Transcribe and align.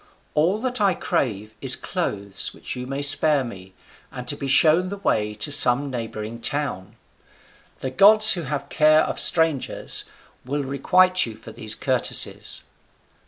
All 0.33 0.57
that 0.61 0.81
I 0.81 0.95
crave 0.95 1.53
is 1.61 1.75
clothes, 1.75 2.55
which 2.55 2.75
you 2.75 2.87
may 2.87 3.03
spare 3.03 3.43
me, 3.43 3.75
and 4.11 4.27
to 4.29 4.35
be 4.35 4.47
shown 4.47 4.89
the 4.89 4.97
way 4.97 5.35
to 5.35 5.51
some 5.51 5.91
neighbouring 5.91 6.41
town. 6.41 6.95
The 7.81 7.91
gods, 7.91 8.31
who 8.33 8.41
have 8.41 8.67
care 8.67 9.01
of 9.01 9.19
strangers, 9.19 10.05
will 10.43 10.63
requite 10.63 11.27
you 11.27 11.35
for 11.35 11.51
these 11.51 11.75
courtesies." 11.75 12.63